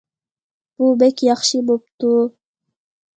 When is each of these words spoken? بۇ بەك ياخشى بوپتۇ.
بۇ 0.79 0.87
بەك 1.03 1.21
ياخشى 1.27 1.61
بوپتۇ. 1.67 2.09